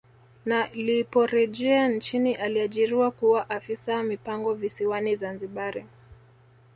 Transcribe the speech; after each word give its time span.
Na 0.45 0.67
liporejea 0.67 1.87
nchini 1.89 2.35
aliajiriwa 2.35 3.11
kuwa 3.11 3.49
afisa 3.49 4.03
mipango 4.03 4.53
visiwani 4.53 5.15
Zanzibari 5.15 5.85